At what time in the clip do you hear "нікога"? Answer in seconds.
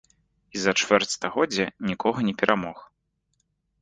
1.91-2.19